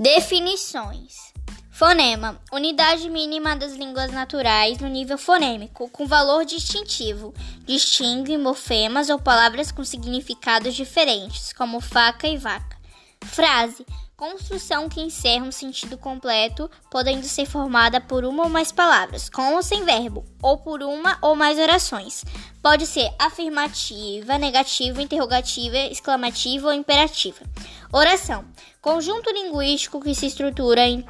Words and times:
Definições: 0.00 1.30
Fonema, 1.70 2.40
unidade 2.50 3.10
mínima 3.10 3.54
das 3.54 3.74
línguas 3.74 4.10
naturais 4.10 4.78
no 4.78 4.88
nível 4.88 5.18
fonêmico, 5.18 5.90
com 5.90 6.06
valor 6.06 6.46
distintivo. 6.46 7.34
Distingue 7.66 8.38
morfemas 8.38 9.10
ou 9.10 9.18
palavras 9.18 9.70
com 9.70 9.84
significados 9.84 10.74
diferentes, 10.74 11.52
como 11.52 11.82
faca 11.82 12.26
e 12.26 12.38
vaca. 12.38 12.78
Frase: 13.26 13.84
construção 14.16 14.88
que 14.88 15.02
encerra 15.02 15.44
um 15.44 15.52
sentido 15.52 15.98
completo, 15.98 16.70
podendo 16.90 17.24
ser 17.24 17.44
formada 17.44 18.00
por 18.00 18.24
uma 18.24 18.44
ou 18.44 18.48
mais 18.48 18.72
palavras, 18.72 19.28
com 19.28 19.54
ou 19.54 19.62
sem 19.62 19.84
verbo, 19.84 20.24
ou 20.42 20.56
por 20.56 20.82
uma 20.82 21.18
ou 21.20 21.36
mais 21.36 21.58
orações. 21.58 22.24
Pode 22.62 22.86
ser 22.86 23.10
afirmativa, 23.18 24.38
negativa, 24.38 25.00
interrogativa, 25.00 25.76
exclamativa 25.76 26.68
ou 26.68 26.74
imperativa. 26.74 27.44
Oração: 27.92 28.44
conjunto 28.80 29.30
linguístico 29.30 30.00
que 30.00 30.14
se 30.14 30.26
estrutura 30.26 30.86
em 30.86 31.04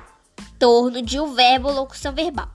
torno 0.58 1.02
de 1.02 1.20
um 1.20 1.34
verbo 1.34 1.68
ou 1.68 1.74
locução 1.74 2.14
verbal, 2.14 2.48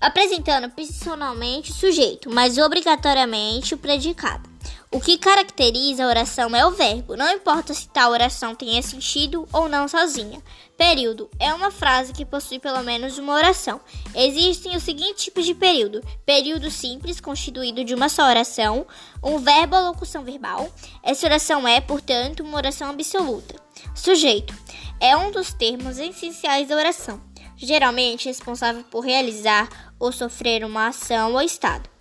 apresentando 0.00 0.70
personalmente 0.70 1.70
o 1.70 1.74
sujeito, 1.74 2.30
mas 2.30 2.56
obrigatoriamente 2.56 3.74
o 3.74 3.78
predicado. 3.78 4.51
O 4.90 5.00
que 5.00 5.16
caracteriza 5.16 6.04
a 6.04 6.08
oração 6.08 6.54
é 6.54 6.66
o 6.66 6.70
verbo, 6.70 7.16
não 7.16 7.30
importa 7.32 7.72
se 7.72 7.88
tal 7.88 8.10
oração 8.10 8.54
tenha 8.54 8.82
sentido 8.82 9.48
ou 9.50 9.66
não 9.66 9.88
sozinha. 9.88 10.42
Período 10.76 11.30
é 11.38 11.54
uma 11.54 11.70
frase 11.70 12.12
que 12.12 12.26
possui 12.26 12.58
pelo 12.58 12.82
menos 12.82 13.16
uma 13.16 13.32
oração. 13.32 13.80
Existem 14.14 14.76
os 14.76 14.82
seguintes 14.82 15.24
tipos 15.24 15.46
de 15.46 15.54
período: 15.54 16.02
período 16.26 16.70
simples, 16.70 17.20
constituído 17.20 17.84
de 17.84 17.94
uma 17.94 18.08
só 18.08 18.28
oração, 18.28 18.86
um 19.22 19.38
verbo 19.38 19.76
ou 19.76 19.86
locução 19.86 20.24
verbal. 20.24 20.70
Essa 21.02 21.26
oração 21.26 21.66
é, 21.66 21.80
portanto, 21.80 22.40
uma 22.40 22.56
oração 22.56 22.90
absoluta. 22.90 23.54
Sujeito 23.94 24.54
é 25.00 25.16
um 25.16 25.30
dos 25.30 25.52
termos 25.52 25.98
essenciais 25.98 26.68
da 26.68 26.76
oração, 26.76 27.20
geralmente 27.56 28.26
responsável 28.26 28.84
por 28.90 29.00
realizar 29.00 29.68
ou 29.98 30.12
sofrer 30.12 30.64
uma 30.64 30.88
ação 30.88 31.32
ou 31.32 31.40
estado. 31.40 31.91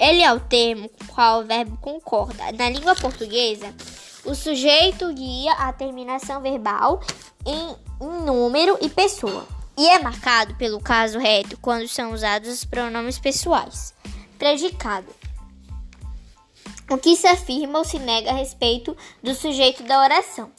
Ele 0.00 0.22
é 0.22 0.32
o 0.32 0.40
termo 0.40 0.88
com 0.88 1.06
qual 1.08 1.40
o 1.40 1.44
verbo 1.44 1.76
concorda. 1.76 2.50
Na 2.52 2.70
língua 2.70 2.96
portuguesa, 2.96 3.74
o 4.24 4.34
sujeito 4.34 5.12
guia 5.12 5.52
a 5.52 5.70
terminação 5.74 6.40
verbal 6.40 7.02
em 7.44 7.76
número 8.24 8.78
e 8.80 8.88
pessoa. 8.88 9.46
E 9.76 9.86
é 9.88 9.98
marcado 9.98 10.54
pelo 10.54 10.80
caso 10.80 11.18
reto 11.18 11.58
quando 11.58 11.86
são 11.86 12.12
usados 12.12 12.48
os 12.48 12.64
pronomes 12.64 13.18
pessoais. 13.18 13.94
Predicado. 14.38 15.14
O 16.90 16.96
que 16.96 17.14
se 17.14 17.26
afirma 17.26 17.80
ou 17.80 17.84
se 17.84 17.98
nega 17.98 18.30
a 18.30 18.34
respeito 18.34 18.96
do 19.22 19.34
sujeito 19.34 19.82
da 19.82 20.00
oração. 20.00 20.50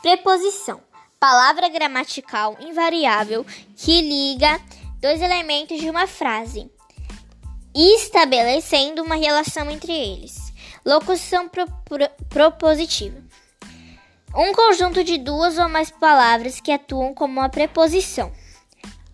Preposição. 0.00 0.80
Palavra 1.18 1.68
gramatical 1.68 2.56
invariável 2.60 3.44
que 3.76 4.00
liga 4.00 4.60
dois 5.00 5.20
elementos 5.20 5.80
de 5.80 5.90
uma 5.90 6.06
frase 6.06 6.70
estabelecendo 7.74 9.02
uma 9.02 9.14
relação 9.14 9.70
entre 9.70 9.92
eles. 9.92 10.52
Locução 10.84 11.48
pro, 11.48 11.66
pro, 11.84 12.08
propositiva. 12.28 13.20
Um 14.34 14.52
conjunto 14.52 15.02
de 15.02 15.18
duas 15.18 15.58
ou 15.58 15.68
mais 15.68 15.90
palavras 15.90 16.60
que 16.60 16.72
atuam 16.72 17.14
como 17.14 17.40
uma 17.40 17.48
preposição. 17.48 18.32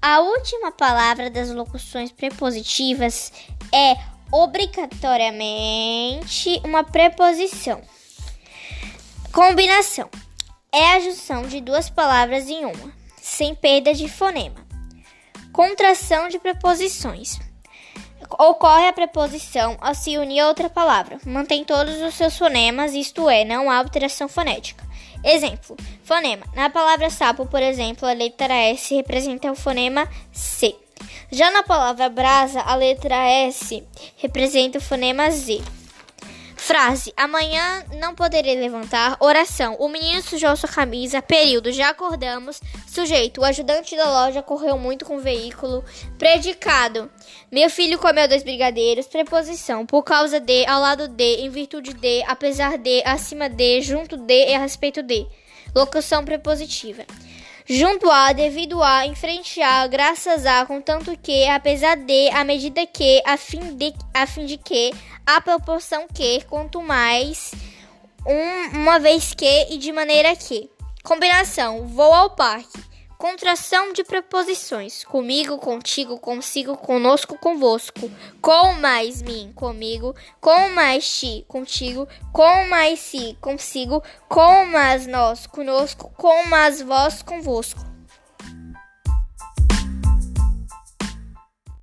A 0.01 0.21
última 0.21 0.71
palavra 0.71 1.31
das 1.31 1.51
locuções 1.51 2.13
prepositivas 2.13 3.33
é 3.73 3.97
obrigatoriamente 4.31 6.61
uma 6.65 6.85
preposição. 6.85 7.81
Combinação 9.33 10.09
é 10.73 10.93
a 10.93 11.01
junção 11.01 11.43
de 11.43 11.61
duas 11.61 11.89
palavras 11.89 12.49
em 12.49 12.65
uma, 12.65 12.93
sem 13.21 13.55
perda 13.55 13.95
de 13.95 14.09
fonema. 14.09 14.67
Contração 15.53 16.29
de 16.29 16.39
preposições 16.39 17.39
ocorre 18.39 18.89
a 18.89 18.93
preposição 18.93 19.77
ao 19.81 19.95
se 19.95 20.17
unir 20.19 20.41
a 20.41 20.49
outra 20.49 20.69
palavra. 20.69 21.19
Mantém 21.25 21.65
todos 21.65 22.01
os 22.01 22.15
seus 22.15 22.37
fonemas, 22.37 22.95
isto 22.95 23.29
é, 23.29 23.45
não 23.45 23.71
há 23.71 23.77
alteração 23.77 24.29
fonética. 24.29 24.85
Exemplo: 25.25 25.77
fonema. 26.05 26.47
Na 26.55 26.71
palavra 26.71 27.11
sapo, 27.11 27.47
por 27.47 27.63
exemplo, 27.63 28.09
a 28.09 28.13
letra 28.13 28.55
S 28.55 28.95
representa 28.95 29.51
o 29.51 29.57
fonema 29.57 30.09
C. 30.33 30.75
Já 31.31 31.51
na 31.51 31.63
palavra 31.63 32.09
brasa, 32.09 32.61
a 32.61 32.75
letra 32.75 33.17
S 33.17 33.83
representa 34.17 34.79
o 34.79 34.81
fonema 34.81 35.31
Z. 35.31 35.61
Frase: 36.67 37.15
Amanhã 37.17 37.85
não 38.01 38.13
poderei 38.13 38.57
levantar. 38.57 39.17
Oração: 39.21 39.77
O 39.79 39.89
menino 39.89 40.21
sujou 40.21 40.57
sua 40.57 40.69
camisa. 40.69 41.23
Período: 41.23 41.71
Já 41.71 41.91
acordamos. 41.91 42.61
Sujeito: 42.89 43.41
O 43.41 43.45
ajudante 43.45 43.97
da 43.97 44.11
loja 44.11 44.43
correu 44.43 44.77
muito 44.77 45.05
com 45.05 45.17
o 45.17 45.21
veículo. 45.21 45.85
Predicado: 46.19 47.09
Meu 47.53 47.71
filho 47.71 48.01
comeu 48.01 48.27
dois 48.27 48.43
brigadeiros. 48.43 49.07
Preposição: 49.07 49.87
Por 49.87 50.03
causa 50.03 50.41
de, 50.41 50.67
ao 50.67 50.81
lado 50.81 51.07
de, 51.07 51.37
em 51.37 51.49
virtude 51.49 51.95
de, 51.95 52.25
apesar 52.27 52.77
de, 52.79 53.01
acima 53.05 53.49
de, 53.49 53.81
junto 53.81 54.17
de 54.17 54.49
e 54.49 54.55
a 54.57 54.59
respeito 54.59 55.05
de. 55.05 55.25
Locução 55.73 56.25
prepositiva 56.25 57.05
junto 57.69 58.11
a, 58.11 58.33
devido 58.33 58.83
a, 58.83 59.07
em 59.07 59.15
frente 59.15 59.61
a, 59.61 59.87
graças 59.87 60.47
a, 60.47 60.65
contanto 60.65 61.17
que, 61.21 61.49
apesar 61.49 61.97
de, 61.97 62.29
à 62.31 62.45
medida 62.45 62.87
que, 62.87 63.23
a 63.27 63.37
fim 63.37 63.77
de, 63.77 63.93
a 64.15 64.27
fim 64.27 64.47
de 64.47 64.57
que, 64.57 64.93
a 65.27 65.41
proporção 65.41 66.07
que, 66.13 66.43
quanto 66.45 66.81
mais, 66.81 67.53
um, 68.25 68.79
uma 68.79 68.99
vez 68.99 69.35
que 69.35 69.67
e 69.71 69.79
de 69.79 69.93
maneira 69.93 70.35
que. 70.37 70.71
Combinação: 71.03 71.87
vou 71.87 72.13
ao 72.13 72.31
parque. 72.31 72.96
Contração 73.19 73.93
de 73.95 74.05
preposições: 74.05 75.05
comigo, 75.05 75.57
contigo, 75.59 76.19
consigo, 76.19 76.77
conosco, 76.77 77.39
convosco. 77.39 78.11
Com 78.43 78.75
mais 78.75 79.23
mim, 79.23 79.53
comigo. 79.55 80.15
Com 80.41 80.69
mais 80.71 81.09
ti, 81.19 81.45
contigo. 81.49 82.07
Com 82.33 82.67
mais 82.69 82.99
si, 83.01 83.37
consigo. 83.41 84.03
Com 84.29 84.67
mais 84.67 85.07
nós, 85.07 85.47
conosco. 85.47 86.13
Com 86.17 86.47
mais 86.47 86.83
vós, 86.83 87.23
convosco. 87.23 87.86